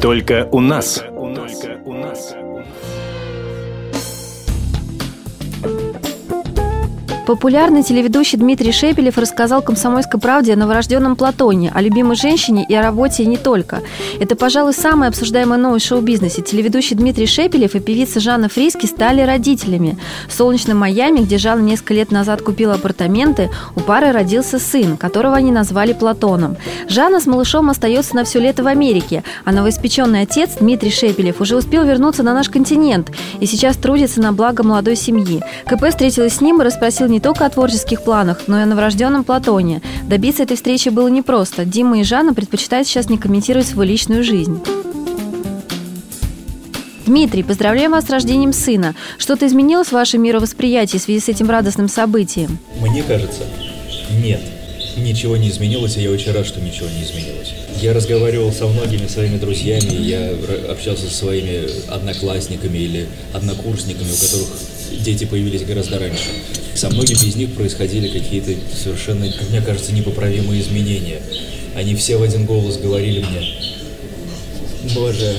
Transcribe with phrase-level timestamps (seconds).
[0.00, 1.02] Только у нас.
[7.28, 12.80] Популярный телеведущий Дмитрий Шепелев рассказал «Комсомольской правде» о новорожденном Платоне, о любимой женщине и о
[12.80, 13.82] работе и не только.
[14.18, 16.40] Это, пожалуй, самое обсуждаемое новое шоу-бизнесе.
[16.40, 19.98] Телеведущий Дмитрий Шепелев и певица Жанна Фриски стали родителями.
[20.26, 25.36] В солнечном Майами, где Жанна несколько лет назад купила апартаменты, у пары родился сын, которого
[25.36, 26.56] они назвали Платоном.
[26.88, 31.56] Жанна с малышом остается на все лето в Америке, а новоиспеченный отец Дмитрий Шепелев уже
[31.56, 35.42] успел вернуться на наш континент и сейчас трудится на благо молодой семьи.
[35.66, 38.66] КП встретилась с ним и расспросил не не только о творческих планах, но и о
[38.66, 39.82] новорожденном Платоне.
[40.04, 41.64] Добиться этой встречи было непросто.
[41.64, 44.62] Дима и Жанна предпочитают сейчас не комментировать свою личную жизнь.
[47.06, 48.94] Дмитрий, поздравляем вас с рождением сына.
[49.18, 52.56] Что-то изменилось в вашем мировосприятии в связи с этим радостным событием?
[52.80, 53.42] Мне кажется,
[54.22, 54.40] нет.
[54.96, 57.52] Ничего не изменилось, и я очень рад, что ничего не изменилось.
[57.82, 60.30] Я разговаривал со многими своими друзьями, я
[60.70, 64.48] общался со своими одноклассниками или однокурсниками, у которых
[65.04, 66.28] дети появились гораздо раньше.
[66.78, 71.20] Со многими из них происходили какие-то совершенно, мне кажется, непоправимые изменения.
[71.74, 75.34] Они все в один голос говорили мне, «Боже,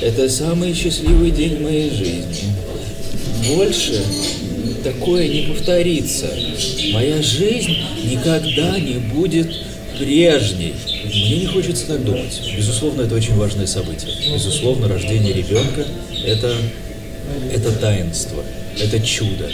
[0.00, 2.54] это самый счастливый день моей жизни.
[3.56, 4.00] Больше
[4.84, 6.30] такое не повторится.
[6.92, 9.48] Моя жизнь никогда не будет
[9.98, 10.74] прежней.
[11.06, 12.40] Мне не хочется так думать.
[12.56, 14.12] Безусловно, это очень важное событие.
[14.32, 15.84] Безусловно, рождение ребенка–
[16.24, 16.56] это
[17.52, 18.44] это таинство,
[18.78, 19.50] это чудо.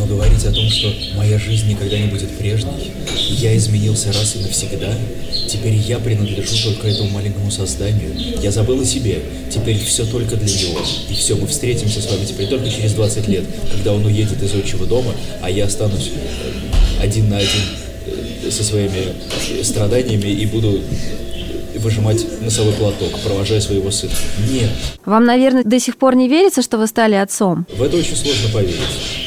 [0.00, 2.90] Но говорить о том, что моя жизнь никогда не будет прежней,
[3.28, 4.94] я изменился раз и навсегда,
[5.46, 8.10] теперь я принадлежу только этому маленькому созданию,
[8.42, 9.20] я забыл о себе,
[9.52, 10.80] теперь все только для него.
[11.10, 14.54] И все, мы встретимся с вами теперь только через 20 лет, когда он уедет из
[14.54, 15.12] отчего дома,
[15.42, 17.60] а я останусь э, один на один
[18.46, 19.12] э, со своими
[19.62, 20.80] страданиями и буду
[21.80, 24.12] выжимать носовой платок, провожая своего сына.
[24.50, 24.70] Нет.
[25.04, 27.66] Вам, наверное, до сих пор не верится, что вы стали отцом?
[27.76, 28.78] В это очень сложно поверить.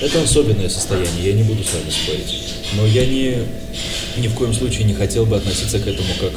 [0.04, 2.54] Это особенное состояние, я не буду с вами спорить.
[2.76, 3.38] Но я не,
[4.18, 6.34] ни в коем случае не хотел бы относиться к этому как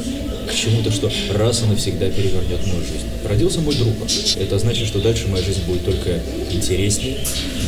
[0.47, 3.09] к чему-то, что раз и навсегда перевернет мою жизнь.
[3.25, 3.93] Родился мой друг.
[4.39, 6.21] Это значит, что дальше моя жизнь будет только
[6.53, 7.19] интереснее,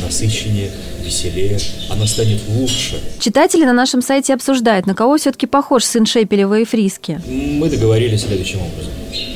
[0.01, 0.71] насыщеннее,
[1.03, 1.59] веселее.
[1.89, 2.95] Она станет лучше.
[3.19, 7.21] Читатели на нашем сайте обсуждают, на кого все-таки похож сын Шепелева и Фриски.
[7.27, 8.93] Мы договорились следующим образом.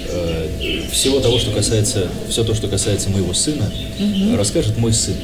[0.07, 0.47] Э,
[0.93, 4.37] всего того, что касается, все то, что касается моего сына, угу.
[4.37, 5.15] расскажет мой сын,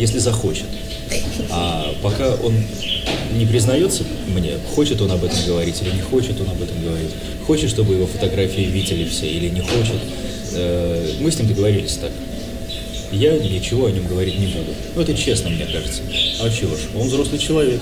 [0.00, 0.66] если захочет.
[1.50, 2.54] А пока он
[3.36, 7.10] не признается мне, хочет он об этом говорить или не хочет он об этом говорить,
[7.46, 10.00] хочет, чтобы его фотографии видели все или не хочет,
[10.54, 12.10] э, мы с ним договорились так.
[13.12, 14.72] Я ничего о нем говорить не буду.
[14.94, 16.02] Ну, это честно, мне кажется.
[16.42, 17.80] А чего ж, он взрослый человек.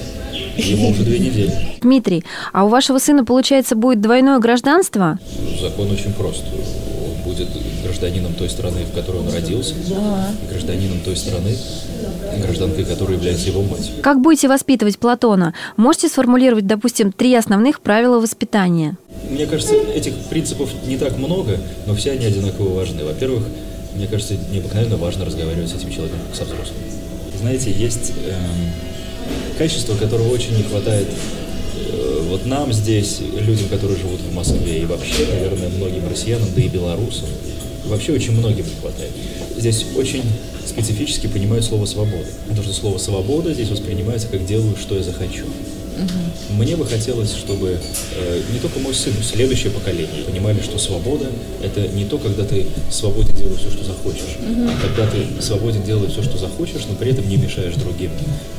[0.56, 1.52] Ему уже две недели.
[1.80, 5.18] Дмитрий, а у вашего сына, получается, будет двойное гражданство?
[5.60, 6.44] Закон очень прост.
[7.38, 7.48] Будет
[7.84, 10.30] гражданином той страны, в которой он родился, да.
[10.50, 11.56] гражданином той страны,
[12.42, 13.92] гражданкой которой является его мать.
[14.02, 15.54] Как будете воспитывать Платона?
[15.76, 18.96] Можете сформулировать, допустим, три основных правила воспитания?
[19.30, 23.04] Мне кажется, этих принципов не так много, но все они одинаково важны.
[23.04, 23.44] Во-первых,
[23.94, 26.78] мне кажется, необыкновенно важно разговаривать с этим человеком как со взрослым.
[27.38, 31.06] Знаете, есть эм, качество, которого очень не хватает
[32.22, 36.68] вот нам здесь, людям, которые живут в Москве, и вообще, наверное, многим россиянам, да и
[36.68, 37.28] белорусам,
[37.86, 39.12] вообще очень многим не хватает.
[39.56, 40.22] Здесь очень
[40.66, 42.26] специфически понимают слово «свобода».
[42.46, 45.44] Потому что слово «свобода» здесь воспринимается как «делаю, что я захочу».
[45.98, 46.54] Угу.
[46.62, 47.80] Мне бы хотелось, чтобы
[48.16, 51.26] э, не только мой сын, но следующее поколение понимали, что свобода–
[51.62, 54.68] это не то, когда ты свободен делать все, что захочешь, угу.
[54.68, 58.10] а когда ты свободен делать все, что захочешь, но при этом не мешаешь другим.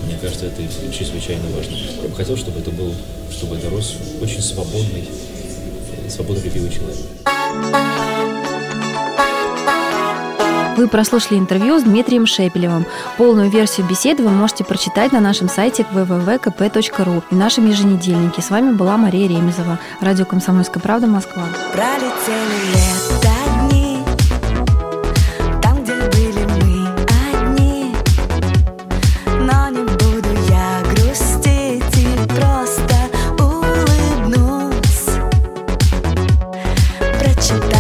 [0.05, 0.61] Мне кажется, это
[0.93, 1.75] чрезвычайно важно.
[2.01, 2.93] Я бы хотел, чтобы это был,
[3.31, 5.05] чтобы это рос очень свободный,
[6.09, 7.98] свободолюбивый человек.
[10.79, 12.85] Вы прослушали интервью с Дмитрием Шепелевым.
[13.17, 18.41] Полную версию беседы вы можете прочитать на нашем сайте www.kp.ru и нашем еженедельнике.
[18.41, 19.77] С вами была Мария Ремезова.
[19.99, 21.05] Радио «Комсомольская правда.
[21.05, 21.43] Москва».
[21.73, 23.29] Пролетели лето.
[37.49, 37.78] прочитать.